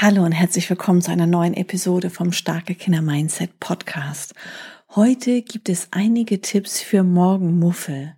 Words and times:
Hallo 0.00 0.22
und 0.22 0.30
herzlich 0.30 0.70
willkommen 0.70 1.02
zu 1.02 1.10
einer 1.10 1.26
neuen 1.26 1.54
Episode 1.54 2.08
vom 2.08 2.30
Starke 2.30 2.76
Kinder 2.76 3.02
Mindset 3.02 3.58
Podcast. 3.58 4.32
Heute 4.94 5.42
gibt 5.42 5.68
es 5.68 5.88
einige 5.90 6.40
Tipps 6.40 6.80
für 6.80 7.02
Morgenmuffel. 7.02 8.14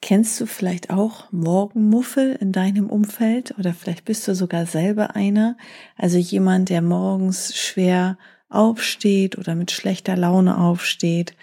Kennst 0.00 0.40
du 0.40 0.46
vielleicht 0.46 0.88
auch 0.88 1.30
Morgenmuffel 1.30 2.38
in 2.40 2.52
deinem 2.52 2.88
Umfeld 2.88 3.54
oder 3.58 3.74
vielleicht 3.74 4.06
bist 4.06 4.26
du 4.28 4.34
sogar 4.34 4.64
selber 4.64 5.14
einer, 5.14 5.58
also 5.98 6.16
jemand, 6.16 6.70
der 6.70 6.80
morgens 6.80 7.54
schwer 7.54 8.16
aufsteht 8.48 9.36
oder 9.36 9.54
mit 9.54 9.72
schlechter 9.72 10.16
Laune 10.16 10.56
aufsteht 10.56 11.34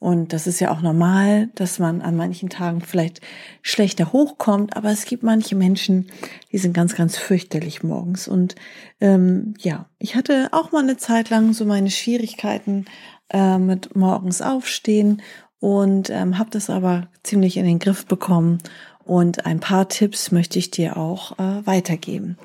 und 0.00 0.32
das 0.32 0.46
ist 0.46 0.60
ja 0.60 0.70
auch 0.70 0.80
normal, 0.80 1.48
dass 1.56 1.80
man 1.80 2.02
an 2.02 2.16
manchen 2.16 2.48
Tagen 2.48 2.80
vielleicht 2.80 3.20
schlechter 3.62 4.12
hochkommt, 4.12 4.76
aber 4.76 4.90
es 4.90 5.06
gibt 5.06 5.24
manche 5.24 5.56
Menschen, 5.56 6.06
die 6.52 6.58
sind 6.58 6.72
ganz, 6.72 6.94
ganz 6.94 7.16
fürchterlich 7.16 7.82
morgens. 7.82 8.28
Und 8.28 8.54
ähm, 9.00 9.54
ja, 9.58 9.86
ich 9.98 10.14
hatte 10.14 10.48
auch 10.52 10.70
mal 10.70 10.84
eine 10.84 10.98
Zeit 10.98 11.30
lang 11.30 11.52
so 11.52 11.64
meine 11.64 11.90
Schwierigkeiten 11.90 12.84
äh, 13.30 13.58
mit 13.58 13.96
morgens 13.96 14.40
aufstehen 14.40 15.20
und 15.58 16.10
ähm, 16.10 16.38
habe 16.38 16.50
das 16.50 16.70
aber 16.70 17.08
ziemlich 17.24 17.56
in 17.56 17.64
den 17.64 17.80
Griff 17.80 18.06
bekommen. 18.06 18.58
Und 19.04 19.46
ein 19.46 19.58
paar 19.58 19.88
Tipps 19.88 20.30
möchte 20.30 20.60
ich 20.60 20.70
dir 20.70 20.96
auch 20.96 21.38
äh, 21.38 21.66
weitergeben. 21.66 22.38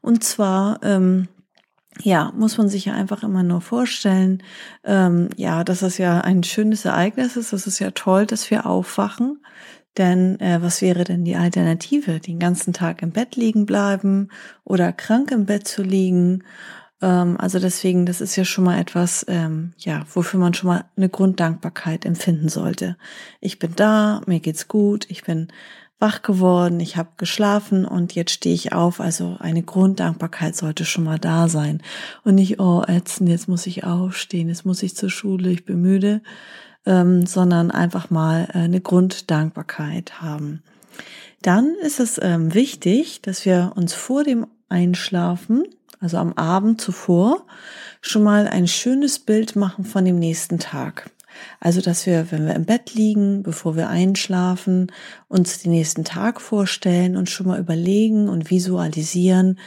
Und 0.00 0.24
zwar 0.24 0.80
ähm, 0.82 1.28
ja, 2.00 2.32
muss 2.36 2.58
man 2.58 2.68
sich 2.68 2.84
ja 2.84 2.94
einfach 2.94 3.22
immer 3.22 3.42
nur 3.42 3.60
vorstellen, 3.60 4.42
ähm, 4.84 5.28
ja, 5.36 5.64
dass 5.64 5.80
das 5.80 5.98
ja 5.98 6.20
ein 6.20 6.42
schönes 6.42 6.84
Ereignis 6.84 7.36
ist. 7.36 7.52
Das 7.52 7.66
ist 7.66 7.78
ja 7.78 7.90
toll, 7.90 8.26
dass 8.26 8.50
wir 8.50 8.66
aufwachen. 8.66 9.40
Denn 9.96 10.38
äh, 10.40 10.62
was 10.62 10.80
wäre 10.80 11.04
denn 11.04 11.24
die 11.24 11.36
Alternative? 11.36 12.20
Den 12.20 12.38
ganzen 12.38 12.72
Tag 12.72 13.02
im 13.02 13.10
Bett 13.10 13.36
liegen 13.36 13.66
bleiben 13.66 14.28
oder 14.64 14.92
krank 14.92 15.32
im 15.32 15.46
Bett 15.46 15.66
zu 15.66 15.82
liegen? 15.82 16.44
Ähm, 17.02 17.36
also 17.38 17.58
deswegen, 17.58 18.06
das 18.06 18.20
ist 18.20 18.36
ja 18.36 18.44
schon 18.44 18.64
mal 18.64 18.78
etwas, 18.78 19.24
ähm, 19.28 19.72
ja, 19.78 20.04
wofür 20.12 20.38
man 20.38 20.54
schon 20.54 20.68
mal 20.68 20.84
eine 20.96 21.08
Grunddankbarkeit 21.08 22.04
empfinden 22.04 22.48
sollte. 22.48 22.96
Ich 23.40 23.58
bin 23.58 23.72
da, 23.74 24.22
mir 24.26 24.40
geht's 24.40 24.68
gut, 24.68 25.06
ich 25.08 25.24
bin 25.24 25.48
wach 25.98 26.22
geworden, 26.22 26.78
ich 26.80 26.96
habe 26.96 27.10
geschlafen 27.16 27.84
und 27.84 28.14
jetzt 28.14 28.30
stehe 28.30 28.54
ich 28.54 28.72
auf. 28.72 29.00
Also 29.00 29.36
eine 29.40 29.62
Grunddankbarkeit 29.62 30.54
sollte 30.54 30.84
schon 30.84 31.04
mal 31.04 31.18
da 31.18 31.48
sein. 31.48 31.82
Und 32.24 32.36
nicht, 32.36 32.60
oh, 32.60 32.82
ätzend, 32.86 33.28
jetzt 33.28 33.48
muss 33.48 33.66
ich 33.66 33.84
aufstehen, 33.84 34.48
jetzt 34.48 34.64
muss 34.64 34.82
ich 34.82 34.94
zur 34.94 35.10
Schule, 35.10 35.50
ich 35.50 35.64
bin 35.64 35.80
müde, 35.80 36.22
ähm, 36.86 37.26
sondern 37.26 37.70
einfach 37.70 38.10
mal 38.10 38.48
äh, 38.52 38.58
eine 38.58 38.80
Grunddankbarkeit 38.80 40.20
haben. 40.22 40.62
Dann 41.42 41.74
ist 41.82 42.00
es 42.00 42.18
ähm, 42.22 42.54
wichtig, 42.54 43.22
dass 43.22 43.44
wir 43.44 43.72
uns 43.74 43.94
vor 43.94 44.24
dem 44.24 44.46
Einschlafen, 44.68 45.64
also 46.00 46.18
am 46.18 46.32
Abend 46.34 46.80
zuvor, 46.80 47.44
schon 48.00 48.22
mal 48.22 48.46
ein 48.46 48.68
schönes 48.68 49.18
Bild 49.18 49.56
machen 49.56 49.84
von 49.84 50.04
dem 50.04 50.18
nächsten 50.18 50.58
Tag. 50.58 51.10
Also, 51.60 51.80
dass 51.80 52.06
wir, 52.06 52.30
wenn 52.30 52.46
wir 52.46 52.54
im 52.54 52.64
Bett 52.64 52.94
liegen, 52.94 53.42
bevor 53.42 53.76
wir 53.76 53.88
einschlafen, 53.88 54.92
uns 55.28 55.62
den 55.62 55.72
nächsten 55.72 56.04
Tag 56.04 56.40
vorstellen 56.40 57.16
und 57.16 57.28
schon 57.30 57.46
mal 57.46 57.60
überlegen 57.60 58.28
und 58.28 58.50
visualisieren, 58.50 59.58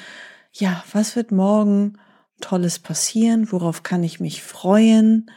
ja, 0.53 0.83
was 0.91 1.15
wird 1.15 1.31
morgen 1.31 1.97
Tolles 2.41 2.79
passieren? 2.79 3.51
Worauf 3.51 3.83
kann 3.83 4.03
ich 4.03 4.19
mich 4.19 4.43
freuen? 4.43 5.29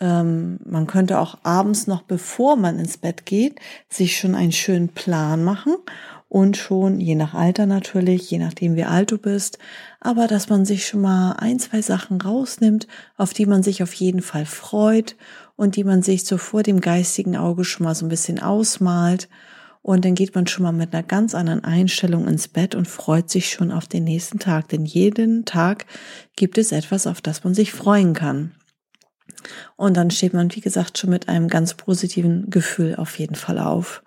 Ähm, 0.00 0.58
man 0.64 0.86
könnte 0.86 1.18
auch 1.18 1.38
abends 1.42 1.86
noch, 1.86 2.02
bevor 2.02 2.56
man 2.56 2.78
ins 2.78 2.98
Bett 2.98 3.26
geht, 3.26 3.60
sich 3.88 4.18
schon 4.18 4.34
einen 4.34 4.52
schönen 4.52 4.88
Plan 4.88 5.42
machen 5.42 5.76
und 6.36 6.58
schon, 6.58 7.00
je 7.00 7.14
nach 7.14 7.32
Alter 7.32 7.64
natürlich, 7.64 8.30
je 8.30 8.36
nachdem 8.36 8.76
wie 8.76 8.84
alt 8.84 9.10
du 9.10 9.16
bist, 9.16 9.58
aber 10.00 10.26
dass 10.26 10.50
man 10.50 10.66
sich 10.66 10.86
schon 10.86 11.00
mal 11.00 11.32
ein, 11.32 11.58
zwei 11.58 11.80
Sachen 11.80 12.20
rausnimmt, 12.20 12.86
auf 13.16 13.32
die 13.32 13.46
man 13.46 13.62
sich 13.62 13.82
auf 13.82 13.94
jeden 13.94 14.20
Fall 14.20 14.44
freut 14.44 15.16
und 15.56 15.76
die 15.76 15.84
man 15.84 16.02
sich 16.02 16.26
so 16.26 16.36
vor 16.36 16.62
dem 16.62 16.82
geistigen 16.82 17.38
Auge 17.38 17.64
schon 17.64 17.84
mal 17.84 17.94
so 17.94 18.04
ein 18.04 18.10
bisschen 18.10 18.38
ausmalt. 18.38 19.30
Und 19.80 20.04
dann 20.04 20.14
geht 20.14 20.34
man 20.34 20.46
schon 20.46 20.64
mal 20.64 20.72
mit 20.72 20.92
einer 20.92 21.02
ganz 21.02 21.34
anderen 21.34 21.64
Einstellung 21.64 22.28
ins 22.28 22.48
Bett 22.48 22.74
und 22.74 22.86
freut 22.86 23.30
sich 23.30 23.50
schon 23.50 23.72
auf 23.72 23.86
den 23.86 24.04
nächsten 24.04 24.38
Tag. 24.38 24.68
Denn 24.68 24.84
jeden 24.84 25.46
Tag 25.46 25.86
gibt 26.36 26.58
es 26.58 26.70
etwas, 26.70 27.06
auf 27.06 27.22
das 27.22 27.44
man 27.44 27.54
sich 27.54 27.72
freuen 27.72 28.12
kann. 28.12 28.52
Und 29.76 29.96
dann 29.96 30.10
steht 30.10 30.34
man, 30.34 30.54
wie 30.54 30.60
gesagt, 30.60 30.98
schon 30.98 31.08
mit 31.08 31.30
einem 31.30 31.48
ganz 31.48 31.72
positiven 31.72 32.50
Gefühl 32.50 32.96
auf 32.96 33.18
jeden 33.18 33.36
Fall 33.36 33.58
auf. 33.58 34.02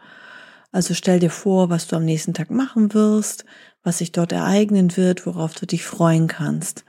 Also 0.71 0.93
stell 0.93 1.19
dir 1.19 1.31
vor, 1.31 1.69
was 1.69 1.87
du 1.87 1.95
am 1.95 2.05
nächsten 2.05 2.33
Tag 2.33 2.51
machen 2.51 2.93
wirst, 2.93 3.45
was 3.83 3.99
sich 3.99 4.11
dort 4.11 4.31
ereignen 4.31 4.95
wird, 4.97 5.25
worauf 5.25 5.55
du 5.55 5.65
dich 5.65 5.85
freuen 5.85 6.27
kannst. 6.27 6.85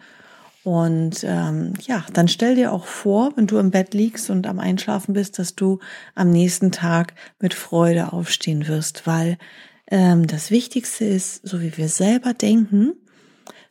Und 0.63 1.25
ähm, 1.25 1.73
ja, 1.81 2.05
dann 2.13 2.29
stell 2.29 2.55
dir 2.55 2.73
auch 2.73 2.85
vor, 2.85 3.33
wenn 3.37 3.47
du 3.47 3.57
im 3.59 3.71
Bett 3.71 3.95
liegst 3.95 4.29
und 4.29 4.47
am 4.47 4.59
Einschlafen 4.59 5.15
bist, 5.15 5.39
dass 5.39 5.55
du 5.55 5.79
am 6.15 6.31
nächsten 6.31 6.71
Tag 6.71 7.15
mit 7.39 7.55
Freude 7.55 8.13
aufstehen 8.13 8.69
wirst, 8.69 9.07
weil 9.07 9.39
ähm, 9.91 10.27
das 10.27 10.51
Wichtigste 10.51 11.07
ist, 11.07 11.47
so 11.47 11.63
wie 11.63 11.77
wir 11.79 11.89
selber 11.89 12.35
denken, 12.35 12.93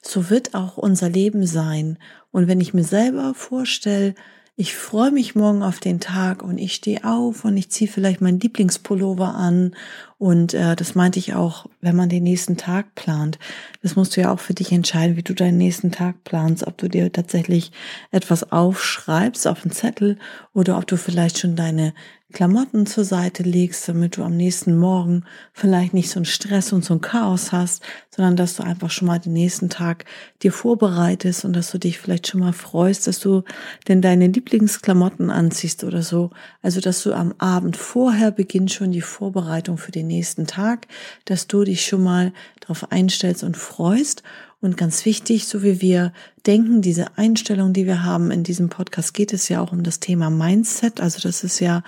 so 0.02 0.32
wird 0.32 0.56
auch 0.56 0.78
unser 0.78 1.10
Leben 1.10 1.46
sein. 1.46 2.00
Und 2.32 2.48
wenn 2.48 2.62
ich 2.62 2.74
mir 2.74 2.84
selber 2.84 3.34
vorstelle, 3.36 4.16
ich 4.60 4.76
freue 4.76 5.12
mich 5.12 5.36
morgen 5.36 5.64
auf 5.64 5.80
den 5.80 6.02
Tag 6.02 6.44
und 6.44 6.58
ich 6.58 6.74
stehe 6.74 7.06
auf 7.06 7.46
und 7.46 7.56
ich 7.56 7.70
ziehe 7.70 7.90
vielleicht 7.90 8.20
meinen 8.20 8.42
Lieblingspullover 8.42 9.34
an. 9.34 9.74
Und 10.20 10.54
äh, 10.54 10.76
das 10.76 10.96
meinte 10.96 11.18
ich 11.18 11.34
auch, 11.34 11.68
wenn 11.80 11.96
man 11.96 12.10
den 12.10 12.24
nächsten 12.24 12.58
Tag 12.58 12.94
plant. 12.94 13.40
Das 13.82 13.96
musst 13.96 14.18
du 14.18 14.22
ja 14.22 14.34
auch 14.34 14.42
für 14.42 14.54
dich 14.54 14.74
entscheiden, 14.74 15.16
wie 15.16 15.24
du 15.24 15.34
deinen 15.34 15.58
nächsten 15.58 15.92
Tag 15.92 16.26
planst, 16.26 16.68
ob 16.68 16.78
du 16.78 16.90
dir 16.90 17.10
tatsächlich 17.12 17.72
etwas 18.12 18.52
aufschreibst 18.52 19.48
auf 19.48 19.64
einen 19.64 19.72
Zettel 19.72 20.20
oder 20.54 20.78
ob 20.78 20.86
du 20.88 20.98
vielleicht 20.98 21.40
schon 21.40 21.56
deine 21.56 21.94
Klamotten 22.32 22.86
zur 22.86 23.06
Seite 23.06 23.42
legst, 23.42 23.90
damit 23.90 24.18
du 24.18 24.24
am 24.24 24.38
nächsten 24.38 24.78
Morgen 24.78 25.24
vielleicht 25.52 25.96
nicht 25.96 26.12
so 26.12 26.20
einen 26.20 26.26
Stress 26.26 26.72
und 26.72 26.86
so 26.86 26.94
ein 26.94 27.02
Chaos 27.02 27.52
hast, 27.52 27.82
sondern 28.16 28.36
dass 28.36 28.56
du 28.56 28.64
einfach 28.64 28.92
schon 28.92 29.08
mal 29.08 29.18
den 29.18 29.34
nächsten 29.34 29.70
Tag 29.70 30.06
dir 30.44 30.52
vorbereitest 30.52 31.44
und 31.44 31.54
dass 31.54 31.72
du 31.72 31.80
dich 31.80 31.98
vielleicht 31.98 32.28
schon 32.28 32.42
mal 32.42 32.54
freust, 32.54 33.08
dass 33.08 33.20
du 33.20 33.44
denn 33.88 34.04
deine 34.04 34.28
Lieblingsklamotten 34.28 35.32
anziehst 35.32 35.84
oder 35.84 36.04
so. 36.04 36.30
Also, 36.62 36.82
dass 36.82 37.02
du 37.02 37.14
am 37.14 37.34
Abend 37.40 37.78
vorher 37.78 38.30
beginnt 38.30 38.72
schon 38.72 38.92
die 38.92 39.02
Vorbereitung 39.02 39.80
für 39.80 39.92
den 39.92 40.09
nächsten 40.10 40.46
Tag, 40.46 40.88
dass 41.24 41.48
du 41.48 41.64
dich 41.64 41.86
schon 41.86 42.04
mal 42.04 42.34
darauf 42.60 42.92
einstellst 42.92 43.44
und 43.44 43.56
freust 43.56 44.24
und 44.62 44.76
ganz 44.76 45.06
wichtig, 45.06 45.48
so 45.48 45.64
wie 45.64 45.82
wir 45.82 46.12
denken, 46.46 46.82
diese 46.82 47.18
Einstellung, 47.18 47.72
die 47.72 47.86
wir 47.86 48.04
haben 48.04 48.30
in 48.30 48.44
diesem 48.44 48.68
Podcast, 48.68 49.14
geht 49.14 49.32
es 49.32 49.48
ja 49.48 49.62
auch 49.62 49.72
um 49.72 49.84
das 49.84 50.02
Thema 50.02 50.30
Mindset. 50.30 51.00
Also 51.00 51.20
das 51.22 51.46
ist 51.46 51.60
ja 51.60 51.82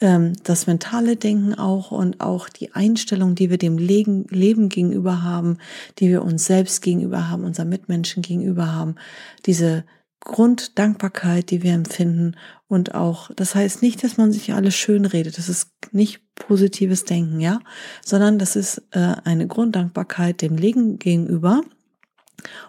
ähm, 0.00 0.34
das 0.44 0.66
mentale 0.66 1.16
Denken 1.16 1.54
auch 1.54 1.90
und 1.92 2.20
auch 2.20 2.50
die 2.50 2.74
Einstellung, 2.74 3.34
die 3.34 3.48
wir 3.48 3.56
dem 3.56 3.78
Leben, 3.78 4.26
Leben 4.28 4.68
gegenüber 4.68 5.22
haben, 5.22 5.56
die 5.98 6.08
wir 6.08 6.22
uns 6.22 6.44
selbst 6.44 6.82
gegenüber 6.82 7.30
haben, 7.30 7.44
unseren 7.44 7.70
Mitmenschen 7.70 8.22
gegenüber 8.22 8.70
haben. 8.72 8.96
Diese 9.46 9.84
Grunddankbarkeit, 10.20 11.50
die 11.50 11.62
wir 11.62 11.72
empfinden. 11.72 12.36
Und 12.68 12.94
auch, 12.94 13.30
das 13.34 13.54
heißt 13.54 13.82
nicht, 13.82 14.04
dass 14.04 14.16
man 14.16 14.32
sich 14.32 14.52
alles 14.52 14.74
schön 14.74 15.04
redet, 15.06 15.38
das 15.38 15.48
ist 15.48 15.70
nicht 15.92 16.20
positives 16.34 17.04
Denken, 17.04 17.40
ja, 17.40 17.60
sondern 18.04 18.38
das 18.38 18.56
ist 18.56 18.82
äh, 18.92 19.14
eine 19.24 19.46
Grunddankbarkeit 19.46 20.42
dem 20.42 20.56
Leben 20.56 20.98
gegenüber. 20.98 21.62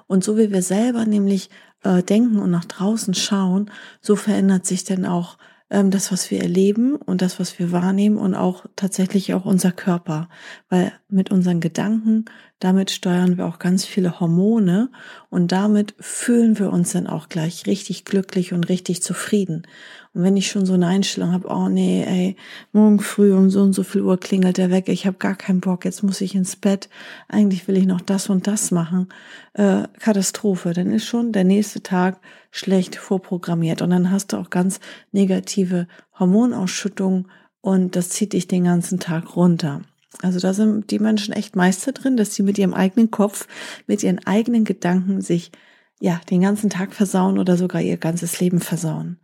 Und 0.07 0.24
so 0.24 0.38
wie 0.38 0.51
wir 0.51 0.62
selber 0.62 1.06
nämlich 1.06 1.50
äh, 1.83 2.03
denken 2.03 2.39
und 2.39 2.51
nach 2.51 2.65
draußen 2.65 3.13
schauen, 3.13 3.71
so 4.01 4.15
verändert 4.15 4.65
sich 4.65 4.83
dann 4.83 5.06
auch 5.06 5.38
das, 5.71 6.12
was 6.12 6.29
wir 6.29 6.41
erleben 6.41 6.95
und 6.95 7.21
das, 7.21 7.39
was 7.39 7.57
wir 7.57 7.71
wahrnehmen 7.71 8.18
und 8.18 8.35
auch 8.35 8.65
tatsächlich 8.75 9.33
auch 9.33 9.45
unser 9.45 9.71
Körper. 9.71 10.27
Weil 10.68 10.91
mit 11.07 11.31
unseren 11.31 11.62
Gedanken, 11.62 12.25
damit 12.59 12.91
steuern 12.91 13.38
wir 13.38 13.45
auch 13.45 13.57
ganz 13.57 13.85
viele 13.85 14.19
Hormone 14.19 14.89
und 15.29 15.53
damit 15.53 15.95
fühlen 16.00 16.59
wir 16.59 16.73
uns 16.73 16.91
dann 16.91 17.07
auch 17.07 17.29
gleich 17.29 17.68
richtig 17.68 18.03
glücklich 18.03 18.51
und 18.51 18.68
richtig 18.68 19.01
zufrieden. 19.01 19.65
Und 20.13 20.23
wenn 20.23 20.35
ich 20.35 20.50
schon 20.50 20.65
so 20.65 20.73
eine 20.73 20.88
Einstellung 20.88 21.31
habe, 21.31 21.47
oh 21.47 21.69
nee, 21.69 22.03
ey, 22.03 22.35
morgen 22.74 23.00
früh 23.00 23.33
um 23.33 23.50
so 23.50 23.62
und 23.62 23.71
so 23.71 23.83
viel 23.83 24.01
Uhr 24.01 24.19
klingelt 24.19 24.57
der 24.57 24.71
weg, 24.71 24.89
ich 24.89 25.07
habe 25.07 25.17
gar 25.17 25.35
keinen 25.35 25.62
Bock, 25.62 25.85
jetzt 25.85 26.03
muss 26.03 26.19
ich 26.19 26.35
ins 26.35 26.57
Bett, 26.57 26.89
eigentlich 27.29 27.69
will 27.69 27.77
ich 27.77 27.85
noch 27.85 28.01
das 28.01 28.29
und 28.29 28.45
das 28.45 28.71
machen, 28.71 29.07
äh, 29.53 29.83
Katastrophe, 30.00 30.74
dann 30.74 30.91
ist 30.91 31.06
schon 31.06 31.31
der 31.31 31.45
nächste 31.45 31.81
Tag 31.81 32.19
schlecht 32.51 32.95
vorprogrammiert 32.95 33.81
und 33.81 33.89
dann 33.89 34.12
hast 34.12 34.33
du 34.33 34.38
auch 34.38 34.50
ganz 34.50 34.80
negative 35.12 35.88
Hormonausschüttungen 36.19 37.31
und 37.62 37.95
das 37.95 38.09
zieht 38.09 38.33
dich 38.33 38.48
den 38.48 38.65
ganzen 38.65 39.00
Tag 39.00 39.36
runter. 39.36 39.81
Also 40.21 40.39
da 40.39 40.53
sind 40.53 40.92
die 40.92 41.00
Menschen 41.00 41.33
echt 41.33 41.56
Meister 41.56 41.94
drin, 41.94 42.18
dass 42.18 42.36
sie 42.36 42.44
mit 42.44 42.57
ihrem 42.57 42.74
eigenen 42.74 43.12
Kopf, 43.12 43.48
mit 43.88 44.03
ihren 44.03 44.25
eigenen 44.27 44.65
Gedanken 44.65 45.21
sich 45.21 45.51
ja 46.00 46.19
den 46.30 46.42
ganzen 46.42 46.69
Tag 46.69 46.94
versauen 46.94 47.39
oder 47.39 47.56
sogar 47.56 47.81
ihr 47.81 47.98
ganzes 47.98 48.39
Leben 48.39 48.59
versauen. 48.59 49.19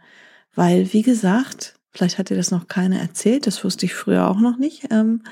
Weil, 0.56 0.94
wie 0.94 1.02
gesagt, 1.02 1.76
vielleicht 1.92 2.18
hat 2.18 2.30
dir 2.30 2.38
das 2.38 2.52
noch 2.52 2.68
keiner 2.68 3.00
erzählt, 3.00 3.48
das 3.48 3.64
wusste 3.64 3.86
ich 3.86 3.94
früher 3.94 4.30
auch 4.30 4.40
noch 4.40 4.58
nicht, 4.58 4.88
ähm, 4.92 5.24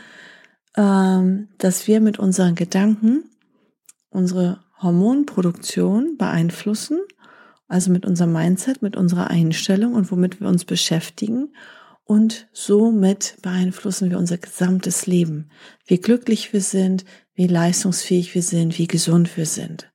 ähm, 0.75 1.47
dass 1.57 1.87
wir 1.87 2.01
mit 2.01 2.19
unseren 2.19 2.55
Gedanken 2.55 3.23
unsere 4.09 4.59
Hormonproduktion 4.81 6.17
beeinflussen, 6.17 6.99
also 7.67 7.91
mit 7.91 8.05
unserem 8.05 8.33
Mindset, 8.33 8.81
mit 8.81 8.95
unserer 8.95 9.29
Einstellung 9.29 9.93
und 9.93 10.11
womit 10.11 10.39
wir 10.39 10.47
uns 10.47 10.65
beschäftigen 10.65 11.49
und 12.03 12.47
somit 12.53 13.37
beeinflussen 13.41 14.11
wir 14.11 14.19
unser 14.19 14.37
gesamtes 14.37 15.07
Leben. 15.07 15.49
Wie 15.85 15.97
glücklich 15.97 16.53
wir 16.53 16.61
sind, 16.61 17.03
wie 17.33 17.47
leistungsfähig 17.47 18.35
wir 18.35 18.43
sind, 18.43 18.77
wie 18.77 18.87
gesund 18.87 19.35
wir 19.35 19.47
sind. 19.47 19.91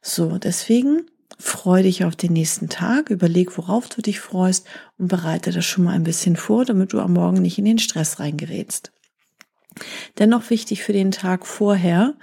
So, 0.00 0.38
deswegen 0.38 1.02
freu 1.38 1.82
dich 1.82 2.04
auf 2.04 2.16
den 2.16 2.32
nächsten 2.32 2.68
Tag, 2.68 3.10
überleg, 3.10 3.56
worauf 3.58 3.88
du 3.88 4.00
dich 4.00 4.20
freust 4.20 4.66
und 4.98 5.08
bereite 5.08 5.50
das 5.50 5.64
schon 5.64 5.84
mal 5.84 5.92
ein 5.92 6.04
bisschen 6.04 6.36
vor, 6.36 6.64
damit 6.64 6.92
du 6.92 7.00
am 7.00 7.12
Morgen 7.12 7.42
nicht 7.42 7.58
in 7.58 7.64
den 7.64 7.78
Stress 7.78 8.20
reingerätst. 8.20 8.92
Dennoch 10.18 10.50
wichtig 10.50 10.82
für 10.82 10.92
den 10.92 11.10
Tag 11.10 11.46
vorher, 11.46 12.14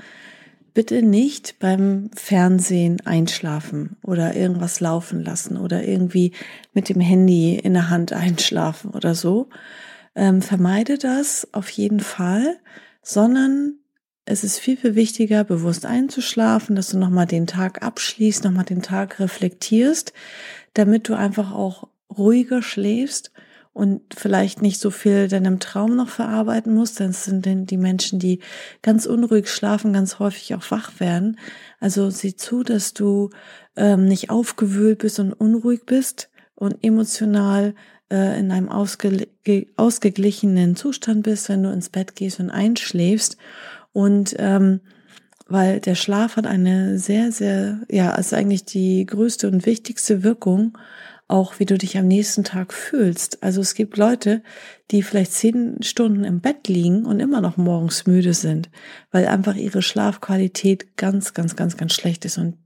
bitte 0.74 1.02
nicht 1.02 1.60
beim 1.60 2.10
Fernsehen 2.16 3.02
einschlafen 3.06 3.98
oder 4.04 4.36
irgendwas 4.36 4.80
laufen 4.80 5.24
lassen 5.24 5.58
oder 5.58 5.84
irgendwie 5.84 6.32
mit 6.74 6.90
dem 6.90 7.02
Handy 7.02 7.56
in 7.56 7.74
der 7.74 7.90
Hand 7.90 8.14
einschlafen 8.14 8.92
oder 8.92 9.16
so. 9.16 9.50
Ähm, 10.16 10.42
vermeide 10.42 10.98
das 10.98 11.48
auf 11.54 11.70
jeden 11.70 12.00
Fall, 12.00 12.60
sondern 13.02 13.76
es 14.26 14.44
ist 14.44 14.60
viel, 14.60 14.78
viel 14.78 14.96
wichtiger, 14.96 15.44
bewusst 15.44 15.86
einzuschlafen, 15.86 16.76
dass 16.76 16.90
du 16.90 16.98
nochmal 16.98 17.26
den 17.26 17.48
Tag 17.48 17.84
abschließt, 17.84 18.44
nochmal 18.44 18.66
den 18.66 18.82
Tag 18.82 19.20
reflektierst, 19.20 20.14
damit 20.74 21.10
du 21.10 21.16
einfach 21.16 21.52
auch 21.52 21.88
ruhiger 22.10 22.62
schläfst 22.62 23.32
und 23.74 24.02
vielleicht 24.14 24.62
nicht 24.62 24.80
so 24.82 24.92
viel 24.92 25.28
deinem 25.28 25.60
Traum 25.60 25.96
noch 25.96 26.10
verarbeiten 26.10 26.74
musst, 26.74 27.00
denn 27.00 27.12
es 27.12 27.24
sind 27.24 27.46
denn 27.46 27.66
die 27.66 27.78
Menschen, 27.78 28.20
die 28.20 28.40
ganz 28.82 29.06
unruhig 29.06 29.50
schlafen, 29.50 29.94
ganz 29.94 30.20
häufig 30.20 30.54
auch 30.56 30.72
wach 30.72 31.00
werden. 31.00 31.40
Also 31.80 32.10
sieh 32.10 32.36
zu, 32.36 32.64
dass 32.64 32.94
du 32.94 33.30
ähm, 33.78 34.06
nicht 34.06 34.30
aufgewühlt 34.30 35.00
bist 35.00 35.20
und 35.20 35.32
unruhig 35.32 35.86
bist 35.86 36.30
und 36.56 36.84
emotional 36.84 37.74
äh, 38.12 38.38
in 38.38 38.52
einem 38.52 38.68
ausge 38.68 39.28
ausgeglichenen 39.78 40.76
Zustand 40.76 41.24
bist, 41.24 41.48
wenn 41.48 41.64
du 41.64 41.72
ins 41.72 41.90
Bett 41.90 42.16
gehst 42.16 42.42
und 42.42 42.50
einschläfst. 42.50 43.38
Und 43.94 44.36
ähm, 44.38 44.82
weil 45.48 45.80
der 45.80 45.96
Schlaf 45.96 46.36
hat 46.36 46.46
eine 46.46 46.98
sehr, 46.98 47.32
sehr, 47.32 47.82
ja, 47.90 48.16
ist 48.16 48.34
eigentlich 48.34 48.66
die 48.66 49.06
größte 49.06 49.48
und 49.48 49.66
wichtigste 49.66 50.24
Wirkung 50.24 50.78
auch 51.32 51.60
wie 51.60 51.66
du 51.66 51.78
dich 51.78 51.98
am 51.98 52.08
nächsten 52.08 52.44
Tag 52.44 52.74
fühlst. 52.74 53.42
Also 53.42 53.62
es 53.62 53.74
gibt 53.74 53.98
Leute, 53.98 54.44
die 54.92 55.02
vielleicht 55.02 55.32
zehn 55.32 55.82
Stunden 55.82 56.26
im 56.26 56.42
Bett 56.42 56.68
liegen 56.68 57.06
und 57.06 57.20
immer 57.20 57.40
noch 57.40 57.58
morgens 57.58 58.06
müde 58.06 58.34
sind, 58.34 58.70
weil 59.12 59.28
einfach 59.28 59.56
ihre 59.56 59.82
Schlafqualität 59.82 60.98
ganz, 60.98 61.34
ganz, 61.34 61.56
ganz, 61.56 61.78
ganz 61.78 61.94
schlecht 61.94 62.26
ist. 62.26 62.38
Und 62.38 62.58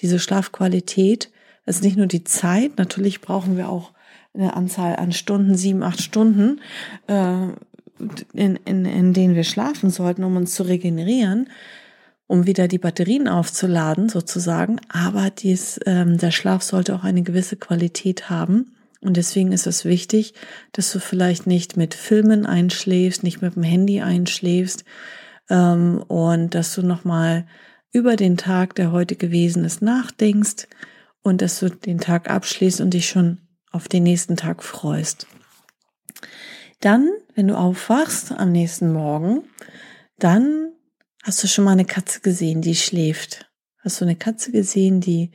diese 0.00 0.18
Schlafqualität 0.18 1.30
ist 1.64 1.82
nicht 1.82 1.96
nur 1.96 2.06
die 2.06 2.24
Zeit, 2.24 2.76
natürlich 2.76 3.22
brauchen 3.22 3.56
wir 3.56 3.70
auch 3.70 3.92
eine 4.34 4.54
Anzahl 4.54 4.96
an 4.96 5.12
Stunden, 5.12 5.56
sieben, 5.56 5.82
acht 5.82 6.02
Stunden, 6.02 6.60
äh, 7.06 7.48
in, 8.32 8.56
in, 8.64 8.84
in 8.84 9.12
denen 9.12 9.34
wir 9.34 9.44
schlafen 9.44 9.90
sollten, 9.90 10.24
um 10.24 10.36
uns 10.36 10.54
zu 10.54 10.64
regenerieren 10.64 11.48
um 12.32 12.46
wieder 12.46 12.66
die 12.66 12.78
Batterien 12.78 13.28
aufzuladen 13.28 14.08
sozusagen. 14.08 14.80
Aber 14.88 15.28
dies, 15.28 15.78
ähm, 15.84 16.16
der 16.16 16.30
Schlaf 16.30 16.62
sollte 16.62 16.94
auch 16.94 17.04
eine 17.04 17.22
gewisse 17.22 17.56
Qualität 17.56 18.30
haben. 18.30 18.74
Und 19.02 19.18
deswegen 19.18 19.52
ist 19.52 19.66
es 19.66 19.84
wichtig, 19.84 20.32
dass 20.72 20.90
du 20.90 20.98
vielleicht 20.98 21.46
nicht 21.46 21.76
mit 21.76 21.92
Filmen 21.92 22.46
einschläfst, 22.46 23.22
nicht 23.22 23.42
mit 23.42 23.54
dem 23.54 23.64
Handy 23.64 24.00
einschläfst 24.00 24.86
ähm, 25.50 26.02
und 26.08 26.54
dass 26.54 26.74
du 26.74 26.80
nochmal 26.80 27.46
über 27.92 28.16
den 28.16 28.38
Tag, 28.38 28.76
der 28.76 28.92
heute 28.92 29.16
gewesen 29.16 29.66
ist, 29.66 29.82
nachdenkst 29.82 30.68
und 31.20 31.42
dass 31.42 31.60
du 31.60 31.68
den 31.68 31.98
Tag 31.98 32.30
abschließt 32.30 32.80
und 32.80 32.94
dich 32.94 33.10
schon 33.10 33.42
auf 33.72 33.88
den 33.88 34.04
nächsten 34.04 34.38
Tag 34.38 34.62
freust. 34.62 35.26
Dann, 36.80 37.10
wenn 37.34 37.48
du 37.48 37.58
aufwachst 37.58 38.32
am 38.32 38.52
nächsten 38.52 38.90
Morgen, 38.90 39.42
dann 40.18 40.72
Hast 41.24 41.40
du 41.44 41.46
schon 41.46 41.64
mal 41.64 41.70
eine 41.70 41.84
Katze 41.84 42.18
gesehen, 42.18 42.62
die 42.62 42.74
schläft? 42.74 43.48
Hast 43.78 44.00
du 44.00 44.04
eine 44.04 44.16
Katze 44.16 44.50
gesehen, 44.50 45.00
die, 45.00 45.30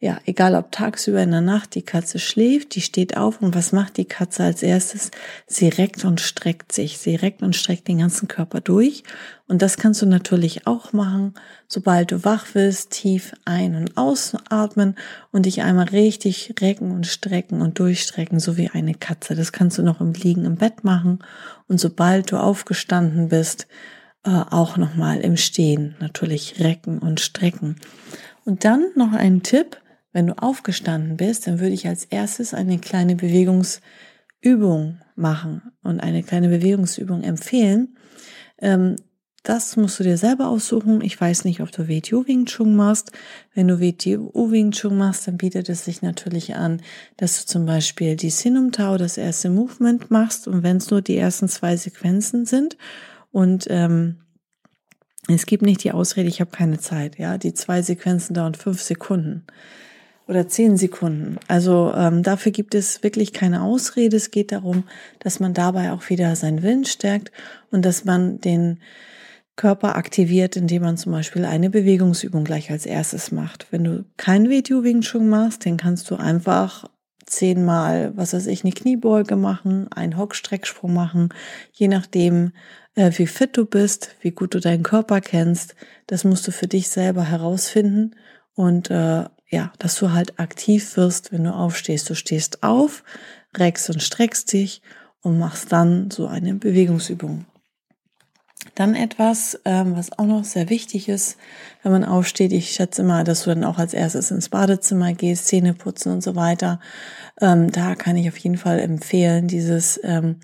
ja, 0.00 0.18
egal 0.26 0.56
ob 0.56 0.72
tagsüber 0.72 1.22
in 1.22 1.30
der 1.30 1.42
Nacht, 1.42 1.76
die 1.76 1.82
Katze 1.82 2.18
schläft, 2.18 2.74
die 2.74 2.80
steht 2.80 3.16
auf 3.16 3.40
und 3.40 3.54
was 3.54 3.70
macht 3.70 3.98
die 3.98 4.04
Katze 4.04 4.42
als 4.42 4.64
erstes? 4.64 5.12
Sie 5.46 5.68
reckt 5.68 6.04
und 6.04 6.20
streckt 6.20 6.72
sich. 6.72 6.98
Sie 6.98 7.14
reckt 7.14 7.42
und 7.42 7.54
streckt 7.54 7.86
den 7.86 7.98
ganzen 7.98 8.26
Körper 8.26 8.60
durch. 8.60 9.04
Und 9.46 9.62
das 9.62 9.76
kannst 9.76 10.02
du 10.02 10.06
natürlich 10.06 10.66
auch 10.66 10.92
machen, 10.92 11.34
sobald 11.68 12.10
du 12.10 12.24
wach 12.24 12.56
wirst, 12.56 12.90
tief 12.90 13.32
ein- 13.44 13.76
und 13.76 13.96
ausatmen 13.96 14.96
und 15.30 15.46
dich 15.46 15.62
einmal 15.62 15.86
richtig 15.86 16.52
recken 16.60 16.90
und 16.90 17.06
strecken 17.06 17.62
und 17.62 17.78
durchstrecken, 17.78 18.40
so 18.40 18.56
wie 18.56 18.70
eine 18.70 18.94
Katze. 18.94 19.36
Das 19.36 19.52
kannst 19.52 19.78
du 19.78 19.84
noch 19.84 20.00
im 20.00 20.14
Liegen 20.14 20.46
im 20.46 20.56
Bett 20.56 20.82
machen. 20.82 21.20
Und 21.68 21.78
sobald 21.78 22.32
du 22.32 22.38
aufgestanden 22.38 23.28
bist, 23.28 23.68
äh, 24.24 24.30
auch 24.30 24.76
nochmal 24.76 25.20
im 25.20 25.36
Stehen 25.36 25.96
natürlich 26.00 26.60
recken 26.60 26.98
und 26.98 27.20
strecken. 27.20 27.76
Und 28.44 28.64
dann 28.64 28.86
noch 28.94 29.12
ein 29.12 29.42
Tipp, 29.42 29.80
wenn 30.12 30.26
du 30.26 30.38
aufgestanden 30.38 31.16
bist, 31.16 31.46
dann 31.46 31.60
würde 31.60 31.74
ich 31.74 31.86
als 31.86 32.04
erstes 32.04 32.54
eine 32.54 32.78
kleine 32.78 33.14
Bewegungsübung 33.14 35.00
machen 35.14 35.62
und 35.82 36.00
eine 36.00 36.22
kleine 36.22 36.48
Bewegungsübung 36.48 37.22
empfehlen. 37.22 37.96
Ähm, 38.60 38.96
das 39.44 39.76
musst 39.76 39.98
du 39.98 40.04
dir 40.04 40.18
selber 40.18 40.48
aussuchen. 40.48 41.00
Ich 41.00 41.18
weiß 41.18 41.44
nicht, 41.44 41.60
ob 41.60 41.72
du 41.72 41.88
WTU 41.88 42.26
Wing 42.26 42.44
Chun 42.46 42.76
machst. 42.76 43.12
Wenn 43.54 43.68
du 43.68 43.80
WTU 43.80 44.50
Wing 44.50 44.72
Chun 44.72 44.98
machst, 44.98 45.26
dann 45.26 45.38
bietet 45.38 45.68
es 45.68 45.84
sich 45.84 46.02
natürlich 46.02 46.56
an, 46.56 46.82
dass 47.16 47.40
du 47.40 47.46
zum 47.46 47.64
Beispiel 47.64 48.16
die 48.16 48.30
Sinum 48.30 48.72
Tao, 48.72 48.98
das 48.98 49.16
erste 49.16 49.48
Movement 49.48 50.10
machst. 50.10 50.48
Und 50.48 50.62
wenn 50.64 50.78
es 50.78 50.90
nur 50.90 51.00
die 51.00 51.16
ersten 51.16 51.48
zwei 51.48 51.76
Sequenzen 51.76 52.44
sind 52.44 52.76
und 53.30 53.66
ähm, 53.68 54.20
es 55.28 55.46
gibt 55.46 55.62
nicht 55.62 55.84
die 55.84 55.92
Ausrede, 55.92 56.28
ich 56.28 56.40
habe 56.40 56.50
keine 56.50 56.78
Zeit. 56.78 57.18
Ja, 57.18 57.36
die 57.36 57.52
zwei 57.52 57.82
Sequenzen 57.82 58.34
dauern 58.34 58.54
fünf 58.54 58.80
Sekunden 58.80 59.44
oder 60.26 60.48
zehn 60.48 60.76
Sekunden. 60.76 61.38
Also 61.48 61.92
ähm, 61.94 62.22
dafür 62.22 62.52
gibt 62.52 62.74
es 62.74 63.02
wirklich 63.02 63.32
keine 63.32 63.62
Ausrede. 63.62 64.16
Es 64.16 64.30
geht 64.30 64.52
darum, 64.52 64.84
dass 65.18 65.40
man 65.40 65.54
dabei 65.54 65.92
auch 65.92 66.08
wieder 66.08 66.36
seinen 66.36 66.62
Willen 66.62 66.84
stärkt 66.84 67.32
und 67.70 67.84
dass 67.84 68.04
man 68.04 68.40
den 68.40 68.80
Körper 69.56 69.96
aktiviert, 69.96 70.56
indem 70.56 70.82
man 70.82 70.96
zum 70.96 71.12
Beispiel 71.12 71.44
eine 71.44 71.68
Bewegungsübung 71.68 72.44
gleich 72.44 72.70
als 72.70 72.86
erstes 72.86 73.32
macht. 73.32 73.66
Wenn 73.70 73.84
du 73.84 74.04
kein 74.16 74.48
Video 74.48 74.84
Wing 74.84 75.00
Chun 75.00 75.28
machst, 75.28 75.66
dann 75.66 75.76
kannst 75.76 76.10
du 76.10 76.16
einfach 76.16 76.88
zehnmal, 77.26 78.12
was 78.16 78.32
weiß 78.32 78.46
ich, 78.46 78.64
eine 78.64 78.72
Kniebeuge 78.72 79.36
machen, 79.36 79.90
einen 79.92 80.16
Hockstrecksprung 80.16 80.94
machen, 80.94 81.30
je 81.72 81.88
nachdem, 81.88 82.52
äh, 82.98 83.16
wie 83.16 83.28
fit 83.28 83.56
du 83.56 83.64
bist, 83.64 84.16
wie 84.20 84.32
gut 84.32 84.54
du 84.54 84.60
deinen 84.60 84.82
Körper 84.82 85.20
kennst. 85.20 85.76
Das 86.08 86.24
musst 86.24 86.46
du 86.48 86.52
für 86.52 86.66
dich 86.66 86.88
selber 86.88 87.24
herausfinden 87.24 88.16
und 88.54 88.90
äh, 88.90 89.24
ja, 89.50 89.72
dass 89.78 89.94
du 89.94 90.12
halt 90.12 90.38
aktiv 90.40 90.96
wirst, 90.96 91.32
wenn 91.32 91.44
du 91.44 91.54
aufstehst. 91.54 92.10
Du 92.10 92.14
stehst 92.14 92.62
auf, 92.62 93.04
reckst 93.56 93.88
und 93.88 94.02
streckst 94.02 94.52
dich 94.52 94.82
und 95.22 95.38
machst 95.38 95.72
dann 95.72 96.10
so 96.10 96.26
eine 96.26 96.54
Bewegungsübung. 96.54 97.46
Dann 98.74 98.96
etwas, 98.96 99.58
ähm, 99.64 99.96
was 99.96 100.18
auch 100.18 100.26
noch 100.26 100.44
sehr 100.44 100.68
wichtig 100.68 101.08
ist, 101.08 101.38
wenn 101.82 101.92
man 101.92 102.04
aufsteht. 102.04 102.52
Ich 102.52 102.72
schätze 102.72 103.04
mal, 103.04 103.22
dass 103.22 103.44
du 103.44 103.50
dann 103.50 103.64
auch 103.64 103.78
als 103.78 103.94
erstes 103.94 104.32
ins 104.32 104.48
Badezimmer 104.48 105.14
gehst, 105.14 105.46
Zähne 105.46 105.72
putzen 105.72 106.12
und 106.12 106.22
so 106.22 106.34
weiter. 106.34 106.80
Ähm, 107.40 107.70
da 107.70 107.94
kann 107.94 108.16
ich 108.16 108.28
auf 108.28 108.36
jeden 108.38 108.58
Fall 108.58 108.80
empfehlen, 108.80 109.46
dieses 109.46 110.00
ähm, 110.02 110.40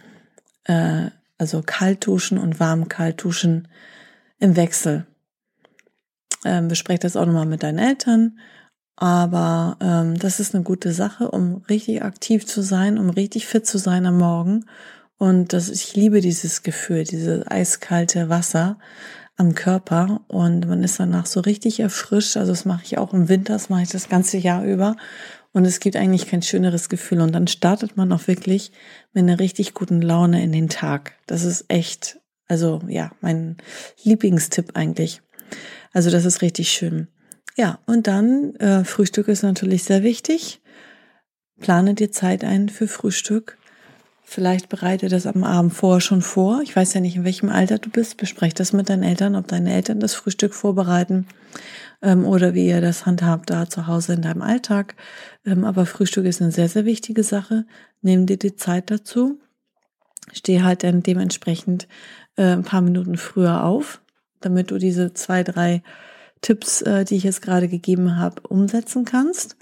äh, 0.65 1.11
also 1.39 1.63
Kaltduschen 1.65 2.39
und 2.39 2.61
warm-Kaltduschen 2.61 3.69
im 4.39 4.57
Wechsel. 4.57 5.07
Ähm, 6.45 6.69
besprech 6.69 7.01
das 7.01 7.17
auch 7.17 7.27
nochmal 7.27 7.47
mit 7.47 7.63
deinen 7.63 7.79
Eltern 7.79 8.39
Aber 8.97 9.77
ähm, 9.81 10.19
das 10.19 10.41
ist 10.41 10.55
eine 10.55 10.65
gute 10.65 10.93
Sache, 10.93 11.31
um 11.31 11.63
richtig 11.69 12.03
aktiv 12.03 12.47
zu 12.47 12.63
sein, 12.63 12.99
um 12.99 13.11
richtig 13.11 13.47
fit 13.47 13.67
zu 13.67 13.79
sein 13.79 14.07
am 14.07 14.19
Morgen. 14.19 14.67
Und 15.19 15.53
das, 15.53 15.69
ich 15.69 15.97
liebe 15.97 16.21
dieses 16.21 16.63
Gefühl, 16.63 17.05
dieses 17.05 17.47
eiskalte 17.47 18.29
Wasser 18.29 18.79
am 19.37 19.55
Körper. 19.55 20.21
Und 20.29 20.69
man 20.69 20.85
ist 20.85 21.01
danach 21.01 21.27
so 21.27 21.41
richtig 21.41 21.81
erfrischt. 21.81 22.37
Also 22.37 22.53
das 22.53 22.65
mache 22.65 22.85
ich 22.85 22.99
auch 22.99 23.13
im 23.15 23.29
Winter, 23.29 23.55
das 23.55 23.69
mache 23.69 23.83
ich 23.83 23.91
das 23.91 24.09
ganze 24.09 24.39
Jahr 24.39 24.65
über. 24.65 24.97
Und 25.55 25.65
es 25.65 25.79
gibt 25.79 25.95
eigentlich 25.97 26.27
kein 26.27 26.43
schöneres 26.43 26.89
Gefühl. 26.89 27.21
Und 27.21 27.33
dann 27.33 27.47
startet 27.47 27.97
man 27.97 28.13
auch 28.13 28.27
wirklich 28.27 28.73
mit 29.13 29.23
einer 29.23 29.39
richtig 29.39 29.73
guten 29.73 30.03
Laune 30.03 30.43
in 30.43 30.51
den 30.51 30.69
Tag. 30.69 31.15
Das 31.27 31.45
ist 31.45 31.67
echt, 31.69 32.19
also 32.49 32.83
ja, 32.89 33.13
mein 33.21 33.57
Lieblingstipp 34.03 34.73
eigentlich. 34.75 35.23
Also 35.93 36.11
das 36.11 36.25
ist 36.25 36.43
richtig 36.43 36.71
schön. 36.71 37.07
Ja, 37.57 37.79
und 37.87 38.09
dann 38.09 38.57
äh, 38.57 38.85
Frühstück 38.85 39.29
ist 39.29 39.45
natürlich 39.45 39.85
sehr 39.85 40.03
wichtig. 40.03 40.61
Plane 41.61 41.95
dir 41.95 42.11
Zeit 42.11 42.43
ein 42.43 42.69
für 42.69 42.89
Frühstück. 42.89 43.57
Vielleicht 44.25 44.69
bereite 44.69 45.09
das 45.09 45.25
am 45.25 45.45
Abend 45.45 45.73
vorher 45.73 46.01
schon 46.01 46.23
vor. 46.23 46.63
Ich 46.65 46.75
weiß 46.75 46.95
ja 46.95 47.01
nicht, 47.01 47.15
in 47.15 47.25
welchem 47.25 47.49
Alter 47.49 47.79
du 47.79 47.91
bist. 47.91 48.17
Bespreche 48.17 48.55
das 48.55 48.73
mit 48.73 48.89
deinen 48.89 49.05
Eltern, 49.05 49.37
ob 49.37 49.47
deine 49.47 49.73
Eltern 49.73 50.01
das 50.01 50.15
Frühstück 50.15 50.53
vorbereiten 50.53 51.29
ähm, 52.05 52.25
oder 52.25 52.55
wie 52.55 52.69
ihr 52.69 52.81
das 52.81 53.07
handhabt 53.07 53.51
da 53.51 53.69
zu 53.69 53.87
Hause 53.87 54.13
in 54.13 54.23
deinem 54.23 54.43
Alltag. 54.43 54.95
Ähm, 55.45 55.65
aber 55.65 55.87
Frühstück 55.87 56.27
ist 56.27 56.41
eine 56.41 56.53
sehr, 56.53 56.69
sehr 56.69 56.85
wichtige 56.85 57.25
Sache. 57.25 57.67
Nimm 58.03 58.27
dir 58.27 58.37
die 58.37 58.55
Zeit 58.55 58.91
dazu. 58.91 59.41
Steh 60.33 60.63
halt 60.63 60.85
dann 60.85 61.03
dementsprechend 61.03 61.89
äh, 62.37 62.53
ein 62.53 62.63
paar 62.63 62.83
Minuten 62.83 63.17
früher 63.17 63.65
auf, 63.65 64.01
damit 64.41 64.71
du 64.71 64.79
diese 64.79 65.15
zwei, 65.15 65.43
drei 65.43 65.83
Tipps, 66.41 66.83
äh, 66.83 67.05
die 67.05 67.17
ich 67.17 67.25
jetzt 67.25 67.43
gerade 67.43 67.69
gegeben 67.69 68.17
habe, 68.17 68.43
umsetzen 68.43 69.05
kannst. 69.05 69.57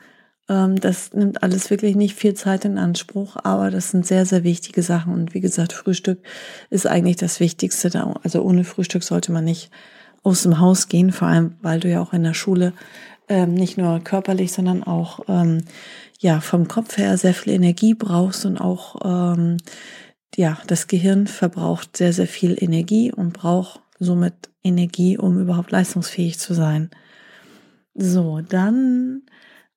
Ähm, 0.49 0.81
das 0.81 1.13
nimmt 1.13 1.43
alles 1.43 1.71
wirklich 1.71 1.95
nicht 1.95 2.17
viel 2.17 2.35
Zeit 2.35 2.65
in 2.65 2.79
Anspruch, 2.79 3.37
aber 3.43 3.71
das 3.71 3.91
sind 3.91 4.07
sehr, 4.07 4.27
sehr 4.27 4.43
wichtige 4.43 4.83
Sachen. 4.83 5.15
Und 5.15 5.35
wie 5.35 5.41
gesagt, 5.41 5.73
Frühstück 5.73 6.19
ist 6.71 6.87
eigentlich 6.87 7.17
das 7.17 7.39
Wichtigste. 7.39 7.91
Da. 7.91 8.15
Also 8.25 8.43
ohne 8.43 8.65
Frühstück 8.65 9.05
sollte 9.05 9.31
man 9.31 9.45
nicht 9.45 9.71
aus 10.23 10.43
dem 10.43 10.61
Haus 10.61 10.89
gehen, 10.89 11.13
vor 11.13 11.29
allem 11.29 11.57
weil 11.63 11.81
du 11.81 11.89
ja 11.89 12.01
auch 12.01 12.13
in 12.13 12.23
der 12.23 12.35
Schule 12.35 12.73
ähm, 13.29 13.55
nicht 13.55 13.79
nur 13.79 14.01
körperlich, 14.01 14.53
sondern 14.53 14.83
auch 14.83 15.21
ähm, 15.29 15.65
ja 16.21 16.41
vom 16.41 16.69
Kopf 16.69 16.97
her 16.99 17.17
sehr 17.17 17.35
viel 17.35 17.53
Energie 17.53 17.95
brauchst 17.95 18.45
und 18.47 18.59
auch 18.59 18.97
ähm, 19.05 19.57
ja 20.37 20.59
das 20.67 20.87
Gehirn 20.87 21.27
verbraucht 21.27 21.97
sehr 21.97 22.13
sehr 22.13 22.29
viel 22.29 22.57
Energie 22.59 23.13
und 23.13 23.33
braucht 23.33 23.81
somit 23.99 24.51
Energie, 24.63 25.19
um 25.19 25.41
überhaupt 25.41 25.71
leistungsfähig 25.71 26.39
zu 26.39 26.55
sein. 26.55 26.91
So, 27.95 28.41
dann 28.41 29.23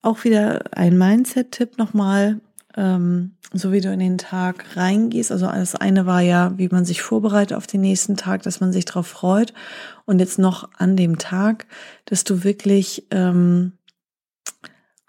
auch 0.02 0.24
wieder 0.24 0.64
ein 0.72 0.98
Mindset-Tipp 0.98 1.78
nochmal, 1.78 2.40
ähm, 2.76 3.38
so 3.54 3.72
wie 3.72 3.82
du 3.82 3.92
in 3.92 4.00
den 4.00 4.18
Tag 4.18 4.76
reingehst. 4.76 5.32
Also 5.32 5.48
das 5.48 5.76
eine 5.76 6.06
war 6.06 6.22
ja, 6.22 6.58
wie 6.58 6.70
man 6.70 6.86
sich 6.86 7.02
vorbereitet 7.02 7.56
auf 7.56 7.68
den 7.68 7.82
nächsten 7.82 8.18
Tag, 8.18 8.44
dass 8.44 8.60
man 8.60 8.74
sich 8.74 8.86
darauf 8.86 9.08
freut. 9.08 9.54
Und 10.06 10.20
jetzt 10.20 10.40
noch 10.40 10.70
an 10.78 10.96
dem 10.96 11.18
Tag, 11.18 11.66
dass 12.06 12.24
du 12.24 12.44
wirklich 12.44 13.08
ähm, 13.12 13.74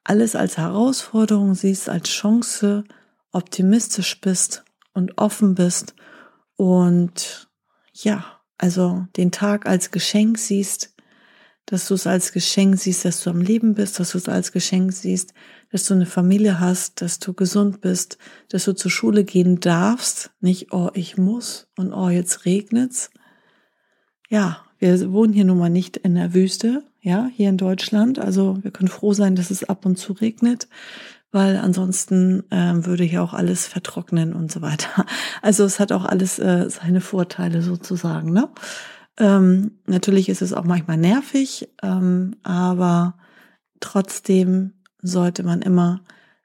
alles 0.05 0.37
als 0.37 0.57
Herausforderung 0.57 1.55
siehst, 1.55 1.89
als 1.89 2.09
Chance, 2.09 2.85
optimistisch 3.33 4.21
bist 4.21 4.65
und 4.95 5.19
offen 5.19 5.55
bist 5.55 5.95
und 6.57 7.49
ja, 7.93 8.25
also 8.59 9.07
den 9.17 9.31
Tag 9.31 9.67
als 9.67 9.91
Geschenk 9.91 10.39
siehst, 10.39 10.95
dass 11.67 11.89
du 11.89 11.95
es 11.95 12.07
als 12.07 12.33
Geschenk 12.33 12.79
siehst, 12.79 13.05
dass 13.05 13.23
du 13.23 13.31
am 13.31 13.41
Leben 13.41 13.75
bist, 13.75 13.99
dass 13.99 14.13
du 14.13 14.19
es 14.19 14.29
als 14.29 14.53
Geschenk 14.53 14.93
siehst, 14.93 15.35
dass 15.71 15.85
du 15.85 15.95
eine 15.95 16.07
Familie 16.07 16.61
hast, 16.61 17.03
dass 17.03 17.19
du 17.19 17.35
gesund 17.35 17.81
bist, 17.81 18.19
dass 18.49 18.65
du 18.65 18.75
zur 18.75 18.91
Schule 18.91 19.25
gehen 19.25 19.61
darfst, 19.61 20.31
nicht, 20.41 20.73
oh, 20.73 20.91
ich 20.95 21.19
muss 21.19 21.69
und 21.77 21.93
oh, 21.93 22.09
jetzt 22.09 22.45
regnet's. 22.45 23.11
Ja, 24.29 24.63
wir 24.79 25.13
wohnen 25.13 25.33
hier 25.33 25.45
nun 25.45 25.59
mal 25.59 25.71
nicht 25.71 25.97
in 25.97 26.15
der 26.15 26.35
Wüste, 26.35 26.85
ja, 27.01 27.29
hier 27.35 27.49
in 27.49 27.57
Deutschland. 27.57 28.19
Also 28.19 28.59
wir 28.63 28.71
können 28.71 28.89
froh 28.89 29.13
sein, 29.13 29.37
dass 29.37 29.51
es 29.51 29.65
ab 29.65 29.87
und 29.87 29.97
zu 29.97 30.13
regnet 30.13 30.69
weil 31.33 31.59
ansonsten 31.59 32.45
ähm, 32.51 32.87
würde 32.87 33.05
hier 33.05 33.23
auch 33.23 33.35
alles 33.35 33.67
vertrocknen 33.67 34.33
und 34.33 34.51
so 34.51 34.63
weiter. 34.63 35.05
Also 35.43 35.65
es 35.65 35.79
hat 35.79 35.93
auch 35.93 36.07
alles 36.07 36.39
äh, 36.39 36.69
seine 36.71 37.03
Vorteile 37.03 37.61
sozusagen. 37.61 38.33
Ne? 38.33 38.49
Ähm, 39.19 39.79
natürlich 39.87 40.29
ist 40.29 40.43
es 40.43 40.53
auch 40.53 40.65
manchmal 40.65 40.99
nervig, 40.99 41.69
ähm, 41.83 42.37
aber 42.43 43.19
trotzdem 43.81 44.73
sollte 45.01 45.43
man 45.43 45.63
immer 45.63 46.03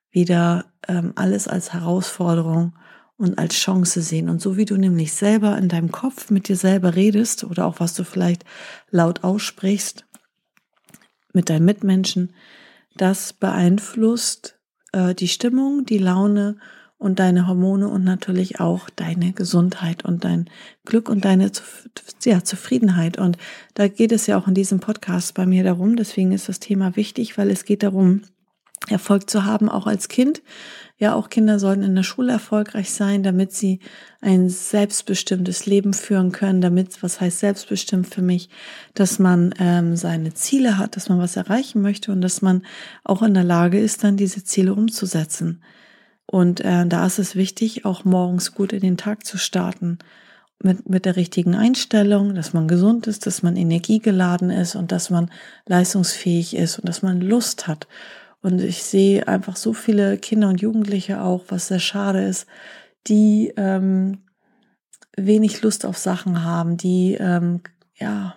wieder 0.09 0.65
ähm, 0.87 1.13
alles 1.15 1.47
als 1.47 1.73
Herausforderung 1.73 2.73
und 3.17 3.37
als 3.37 3.55
Chance 3.55 4.01
sehen. 4.01 4.29
Und 4.29 4.41
so 4.41 4.57
wie 4.57 4.65
du 4.65 4.77
nämlich 4.77 5.13
selber 5.13 5.57
in 5.57 5.69
deinem 5.69 5.91
Kopf 5.91 6.29
mit 6.31 6.47
dir 6.47 6.55
selber 6.55 6.95
redest 6.95 7.43
oder 7.43 7.65
auch 7.65 7.79
was 7.79 7.93
du 7.93 8.03
vielleicht 8.03 8.45
laut 8.89 9.23
aussprichst 9.23 10.05
mit 11.33 11.49
deinen 11.49 11.65
Mitmenschen, 11.65 12.33
das 12.95 13.33
beeinflusst 13.33 14.59
äh, 14.91 15.13
die 15.15 15.27
Stimmung, 15.27 15.85
die 15.85 15.97
Laune 15.97 16.57
und 17.01 17.17
deine 17.17 17.47
Hormone 17.47 17.87
und 17.89 18.03
natürlich 18.03 18.59
auch 18.59 18.87
deine 18.91 19.33
Gesundheit 19.33 20.05
und 20.05 20.23
dein 20.23 20.47
Glück 20.85 21.09
und 21.09 21.25
deine 21.25 21.51
ja, 22.23 22.43
Zufriedenheit. 22.43 23.17
Und 23.17 23.39
da 23.73 23.87
geht 23.87 24.11
es 24.11 24.27
ja 24.27 24.37
auch 24.37 24.47
in 24.47 24.53
diesem 24.53 24.79
Podcast 24.79 25.33
bei 25.33 25.47
mir 25.47 25.63
darum. 25.63 25.95
Deswegen 25.95 26.31
ist 26.31 26.47
das 26.47 26.59
Thema 26.59 26.95
wichtig, 26.95 27.39
weil 27.39 27.49
es 27.49 27.65
geht 27.65 27.81
darum, 27.81 28.21
Erfolg 28.87 29.31
zu 29.31 29.45
haben, 29.45 29.67
auch 29.67 29.87
als 29.87 30.09
Kind. 30.09 30.43
Ja, 30.99 31.15
auch 31.15 31.29
Kinder 31.29 31.57
sollen 31.57 31.81
in 31.81 31.95
der 31.95 32.03
Schule 32.03 32.33
erfolgreich 32.33 32.91
sein, 32.91 33.23
damit 33.23 33.51
sie 33.51 33.79
ein 34.21 34.49
selbstbestimmtes 34.49 35.65
Leben 35.65 35.93
führen 35.93 36.31
können, 36.31 36.61
damit, 36.61 37.01
was 37.01 37.19
heißt 37.19 37.39
selbstbestimmt 37.39 38.13
für 38.13 38.21
mich, 38.21 38.49
dass 38.93 39.17
man 39.17 39.55
ähm, 39.57 39.95
seine 39.95 40.35
Ziele 40.35 40.77
hat, 40.77 40.95
dass 40.95 41.09
man 41.09 41.17
was 41.17 41.35
erreichen 41.35 41.81
möchte 41.81 42.11
und 42.11 42.21
dass 42.21 42.43
man 42.43 42.63
auch 43.03 43.23
in 43.23 43.33
der 43.33 43.43
Lage 43.43 43.79
ist, 43.79 44.03
dann 44.03 44.17
diese 44.17 44.43
Ziele 44.43 44.75
umzusetzen. 44.75 45.63
Und 46.31 46.61
äh, 46.61 46.87
da 46.87 47.05
ist 47.05 47.19
es 47.19 47.35
wichtig, 47.35 47.83
auch 47.83 48.05
morgens 48.05 48.53
gut 48.53 48.71
in 48.71 48.79
den 48.79 48.95
Tag 48.95 49.25
zu 49.25 49.37
starten. 49.37 49.99
Mit, 50.63 50.87
mit 50.87 51.05
der 51.05 51.17
richtigen 51.17 51.55
Einstellung, 51.55 52.35
dass 52.35 52.53
man 52.53 52.69
gesund 52.69 53.05
ist, 53.07 53.25
dass 53.25 53.43
man 53.43 53.57
energiegeladen 53.57 54.49
ist 54.49 54.75
und 54.75 54.93
dass 54.93 55.09
man 55.09 55.29
leistungsfähig 55.65 56.55
ist 56.55 56.79
und 56.79 56.87
dass 56.87 57.01
man 57.01 57.19
Lust 57.19 57.67
hat. 57.67 57.87
Und 58.41 58.61
ich 58.61 58.83
sehe 58.83 59.27
einfach 59.27 59.57
so 59.57 59.73
viele 59.73 60.17
Kinder 60.17 60.47
und 60.47 60.61
Jugendliche 60.61 61.21
auch, 61.21 61.43
was 61.49 61.67
sehr 61.67 61.79
schade 61.79 62.23
ist, 62.23 62.47
die 63.07 63.51
ähm, 63.57 64.19
wenig 65.17 65.61
Lust 65.63 65.85
auf 65.85 65.97
Sachen 65.97 66.45
haben, 66.45 66.77
die 66.77 67.17
ähm, 67.19 67.61
ja, 67.95 68.35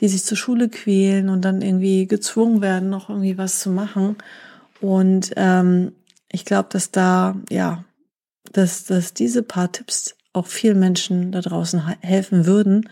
die 0.00 0.08
sich 0.08 0.24
zur 0.24 0.36
Schule 0.36 0.70
quälen 0.70 1.28
und 1.28 1.44
dann 1.44 1.62
irgendwie 1.62 2.08
gezwungen 2.08 2.62
werden, 2.62 2.90
noch 2.90 3.10
irgendwie 3.10 3.38
was 3.38 3.60
zu 3.60 3.70
machen. 3.70 4.16
Und 4.80 5.32
ähm, 5.36 5.92
ich 6.36 6.44
glaube, 6.44 6.68
dass 6.70 6.90
da, 6.90 7.34
ja, 7.48 7.82
dass, 8.52 8.84
dass 8.84 9.14
diese 9.14 9.42
paar 9.42 9.72
Tipps 9.72 10.14
auch 10.34 10.46
vielen 10.46 10.78
Menschen 10.78 11.32
da 11.32 11.40
draußen 11.40 11.82
helfen 12.02 12.44
würden, 12.44 12.90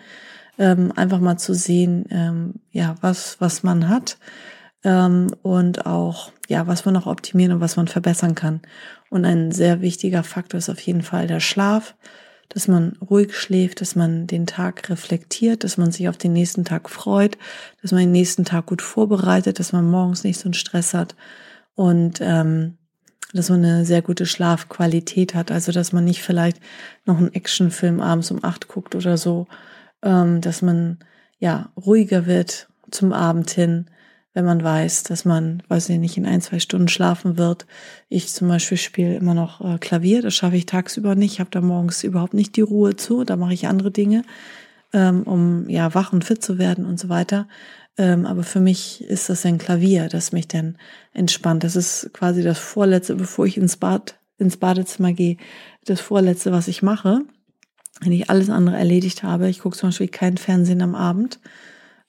ähm, 0.58 0.92
einfach 0.96 1.20
mal 1.20 1.36
zu 1.36 1.52
sehen, 1.52 2.06
ähm, 2.08 2.54
ja, 2.70 2.94
was, 3.02 3.38
was 3.42 3.62
man 3.62 3.90
hat 3.90 4.16
ähm, 4.82 5.26
und 5.42 5.84
auch, 5.84 6.32
ja, 6.48 6.66
was 6.66 6.86
man 6.86 6.94
noch 6.94 7.06
optimieren 7.06 7.52
und 7.52 7.60
was 7.60 7.76
man 7.76 7.86
verbessern 7.86 8.34
kann. 8.34 8.62
Und 9.10 9.26
ein 9.26 9.52
sehr 9.52 9.82
wichtiger 9.82 10.22
Faktor 10.22 10.56
ist 10.56 10.70
auf 10.70 10.80
jeden 10.80 11.02
Fall 11.02 11.26
der 11.26 11.40
Schlaf, 11.40 11.96
dass 12.48 12.66
man 12.66 12.96
ruhig 13.10 13.36
schläft, 13.36 13.82
dass 13.82 13.94
man 13.94 14.26
den 14.26 14.46
Tag 14.46 14.88
reflektiert, 14.88 15.64
dass 15.64 15.76
man 15.76 15.92
sich 15.92 16.08
auf 16.08 16.16
den 16.16 16.32
nächsten 16.32 16.64
Tag 16.64 16.88
freut, 16.88 17.36
dass 17.82 17.92
man 17.92 18.00
den 18.00 18.12
nächsten 18.12 18.46
Tag 18.46 18.64
gut 18.64 18.80
vorbereitet, 18.80 19.58
dass 19.58 19.74
man 19.74 19.90
morgens 19.90 20.24
nicht 20.24 20.40
so 20.40 20.46
einen 20.46 20.54
Stress 20.54 20.94
hat 20.94 21.14
und 21.74 22.20
ähm, 22.22 22.78
dass 23.34 23.50
man 23.50 23.64
eine 23.64 23.84
sehr 23.84 24.02
gute 24.02 24.26
Schlafqualität 24.26 25.34
hat, 25.34 25.50
also 25.50 25.72
dass 25.72 25.92
man 25.92 26.04
nicht 26.04 26.22
vielleicht 26.22 26.58
noch 27.04 27.18
einen 27.18 27.34
Actionfilm 27.34 28.00
abends 28.00 28.30
um 28.30 28.42
acht 28.42 28.68
guckt 28.68 28.94
oder 28.94 29.16
so, 29.16 29.46
ähm, 30.02 30.40
dass 30.40 30.62
man 30.62 30.98
ja 31.38 31.70
ruhiger 31.76 32.26
wird 32.26 32.68
zum 32.90 33.12
Abend 33.12 33.50
hin, 33.50 33.86
wenn 34.34 34.44
man 34.44 34.62
weiß, 34.62 35.04
dass 35.04 35.24
man, 35.24 35.62
weiß 35.68 35.88
ich 35.88 35.98
nicht, 35.98 36.16
in 36.16 36.26
ein, 36.26 36.40
zwei 36.40 36.58
Stunden 36.58 36.88
schlafen 36.88 37.38
wird. 37.38 37.66
Ich 38.08 38.32
zum 38.32 38.48
Beispiel 38.48 38.78
spiele 38.78 39.16
immer 39.16 39.34
noch 39.34 39.60
äh, 39.60 39.78
Klavier, 39.78 40.22
das 40.22 40.34
schaffe 40.34 40.56
ich 40.56 40.66
tagsüber 40.66 41.14
nicht. 41.14 41.34
Ich 41.34 41.40
habe 41.40 41.50
da 41.50 41.60
morgens 41.60 42.02
überhaupt 42.02 42.34
nicht 42.34 42.56
die 42.56 42.60
Ruhe 42.60 42.96
zu, 42.96 43.24
da 43.24 43.36
mache 43.36 43.54
ich 43.54 43.68
andere 43.68 43.90
Dinge, 43.90 44.24
ähm, 44.92 45.22
um 45.22 45.68
ja 45.68 45.94
wach 45.94 46.12
und 46.12 46.24
fit 46.24 46.42
zu 46.42 46.58
werden 46.58 46.84
und 46.84 46.98
so 46.98 47.08
weiter. 47.08 47.46
Ähm, 47.96 48.26
aber 48.26 48.42
für 48.42 48.60
mich 48.60 49.02
ist 49.04 49.28
das 49.28 49.46
ein 49.46 49.58
Klavier, 49.58 50.08
das 50.08 50.32
mich 50.32 50.48
dann 50.48 50.76
entspannt. 51.12 51.64
Das 51.64 51.76
ist 51.76 52.10
quasi 52.12 52.42
das 52.42 52.58
Vorletzte, 52.58 53.14
bevor 53.16 53.46
ich 53.46 53.56
ins 53.56 53.76
Bad, 53.76 54.18
ins 54.38 54.56
Badezimmer 54.56 55.12
gehe, 55.12 55.36
das 55.84 56.00
Vorletzte, 56.00 56.52
was 56.52 56.68
ich 56.68 56.82
mache. 56.82 57.20
Wenn 58.00 58.12
ich 58.12 58.30
alles 58.30 58.50
andere 58.50 58.76
erledigt 58.76 59.22
habe, 59.22 59.48
ich 59.48 59.60
gucke 59.60 59.76
zum 59.76 59.88
Beispiel 59.88 60.08
kein 60.08 60.36
Fernsehen 60.36 60.82
am 60.82 60.94
Abend, 60.94 61.38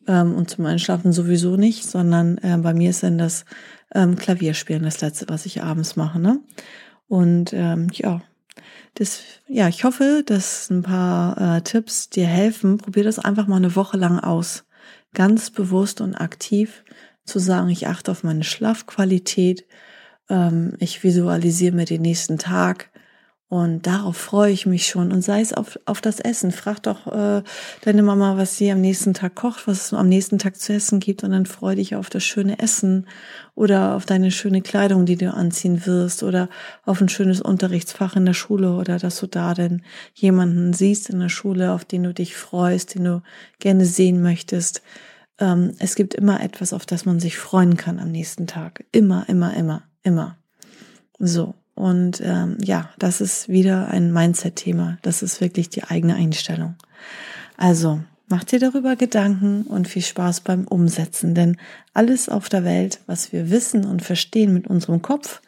Ähm, 0.07 0.35
und 0.35 0.51
zum 0.51 0.67
Einschlafen 0.67 1.13
sowieso 1.13 1.57
nicht, 1.57 1.83
sondern 1.83 2.37
äh, 2.43 2.57
bei 2.61 2.75
mir 2.75 2.91
ist 2.91 3.01
dann 3.01 3.17
das 3.17 3.43
ähm, 3.91 4.15
Klavierspielen 4.15 4.83
das 4.83 5.01
Letzte, 5.01 5.25
was 5.29 5.47
ich 5.47 5.63
abends 5.63 5.95
mache. 5.95 6.19
Ne? 6.19 6.41
Und 7.07 7.53
ähm, 7.53 7.87
ja, 7.91 8.21
das, 8.93 9.21
ja, 9.47 9.67
ich 9.67 9.83
hoffe, 9.83 10.21
dass 10.23 10.69
ein 10.69 10.83
paar 10.83 11.57
äh, 11.57 11.61
Tipps 11.61 12.11
dir 12.11 12.27
helfen. 12.27 12.77
Probier 12.77 13.03
das 13.03 13.17
einfach 13.17 13.47
mal 13.47 13.57
eine 13.57 13.75
Woche 13.75 13.97
lang 13.97 14.19
aus. 14.19 14.65
Ganz 15.15 15.49
bewusst 15.49 16.01
und 16.01 16.13
aktiv 16.13 16.83
zu 17.23 17.39
sagen, 17.39 17.69
ich 17.69 17.87
achte 17.87 18.11
auf 18.11 18.23
meine 18.23 18.43
Schlafqualität, 18.43 19.65
ähm, 20.29 20.75
ich 20.79 21.03
visualisiere 21.03 21.75
mir 21.75 21.85
den 21.85 22.03
nächsten 22.03 22.37
Tag, 22.37 22.91
und 23.47 23.85
darauf 23.85 24.17
freue 24.17 24.51
ich 24.51 24.65
mich 24.65 24.87
schon. 24.87 25.11
Und 25.11 25.21
sei 25.21 25.39
es 25.39 25.53
auf, 25.53 25.79
auf 25.85 26.01
das 26.01 26.19
Essen. 26.19 26.51
Frag 26.51 26.81
doch 26.81 27.05
äh, 27.05 27.43
deine 27.81 28.01
Mama, 28.01 28.37
was 28.37 28.57
sie 28.57 28.71
am 28.71 28.81
nächsten 28.81 29.13
Tag 29.13 29.35
kocht, 29.35 29.67
was 29.67 29.85
es 29.85 29.93
am 29.93 30.09
nächsten 30.09 30.39
Tag 30.39 30.59
zu 30.59 30.73
essen 30.73 30.99
gibt. 30.99 31.23
Und 31.23 31.31
dann 31.31 31.45
freue 31.45 31.75
dich 31.75 31.95
auf 31.95 32.09
das 32.09 32.23
schöne 32.23 32.57
Essen 32.57 33.07
oder 33.53 33.95
auf 33.95 34.07
deine 34.07 34.31
schöne 34.31 34.63
Kleidung, 34.63 35.05
die 35.05 35.15
du 35.15 35.31
anziehen 35.31 35.85
wirst 35.85 36.23
oder 36.23 36.49
auf 36.85 36.99
ein 37.01 37.09
schönes 37.09 37.39
Unterrichtsfach 37.39 38.15
in 38.15 38.25
der 38.25 38.33
Schule 38.33 38.73
oder 38.73 38.97
dass 38.97 39.19
du 39.19 39.27
da 39.27 39.53
denn 39.53 39.83
jemanden 40.15 40.73
siehst 40.73 41.11
in 41.11 41.19
der 41.19 41.29
Schule, 41.29 41.71
auf 41.71 41.85
den 41.85 42.01
du 42.01 42.15
dich 42.15 42.35
freust, 42.35 42.95
den 42.95 43.03
du 43.03 43.21
gerne 43.59 43.85
sehen 43.85 44.23
möchtest. 44.23 44.81
Ähm, 45.37 45.75
es 45.77 45.93
gibt 45.95 46.15
immer 46.15 46.41
etwas, 46.41 46.73
auf 46.73 46.87
das 46.87 47.05
man 47.05 47.19
sich 47.19 47.37
freuen 47.37 47.77
kann 47.77 47.99
am 47.99 48.11
nächsten 48.11 48.47
Tag. 48.47 48.85
Immer, 48.91 49.29
immer, 49.29 49.55
immer, 49.55 49.83
immer. 50.01 50.37
So. 51.19 51.53
Und 51.75 52.21
ähm, 52.23 52.57
ja, 52.61 52.89
das 52.97 53.21
ist 53.21 53.49
wieder 53.49 53.89
ein 53.89 54.11
Mindset-Thema. 54.13 54.97
Das 55.01 55.21
ist 55.21 55.41
wirklich 55.41 55.69
die 55.69 55.83
eigene 55.83 56.15
Einstellung. 56.15 56.75
Also 57.57 58.01
mach 58.27 58.45
dir 58.45 58.59
darüber 58.59 58.95
Gedanken 58.95 59.63
und 59.63 59.87
viel 59.87 60.01
Spaß 60.01 60.41
beim 60.41 60.65
Umsetzen, 60.65 61.35
denn 61.35 61.57
alles 61.93 62.29
auf 62.29 62.47
der 62.47 62.63
Welt, 62.63 63.01
was 63.07 63.33
wir 63.33 63.51
wissen 63.51 63.85
und 63.85 64.01
verstehen 64.01 64.53
mit 64.53 64.67
unserem 64.67 65.01
Kopf, 65.01 65.41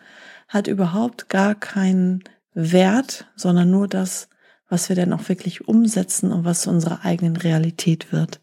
hat 0.49 0.67
überhaupt 0.67 1.29
gar 1.29 1.55
keinen 1.55 2.23
Wert, 2.53 3.27
sondern 3.35 3.71
nur 3.71 3.87
das, 3.87 4.29
was 4.69 4.89
wir 4.89 4.95
dann 4.95 5.13
auch 5.13 5.29
wirklich 5.29 5.67
umsetzen 5.67 6.31
und 6.31 6.43
was 6.43 6.61
zu 6.61 6.69
unserer 6.69 7.05
eigenen 7.05 7.37
Realität 7.37 8.11
wird. 8.11 8.41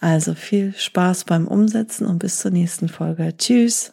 Also 0.00 0.34
viel 0.34 0.74
Spaß 0.76 1.24
beim 1.24 1.46
Umsetzen 1.46 2.06
und 2.06 2.18
bis 2.18 2.38
zur 2.38 2.50
nächsten 2.50 2.88
Folge. 2.88 3.36
Tschüss. 3.36 3.92